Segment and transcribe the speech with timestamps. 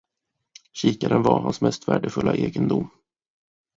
[0.73, 2.89] Kikaren var hans mest värdefulla egendom.